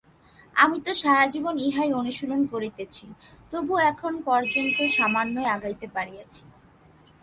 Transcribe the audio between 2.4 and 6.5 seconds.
করিতেছি, তবু এখন পর্যন্ত সামান্যই আগাইতে পারিয়াছি।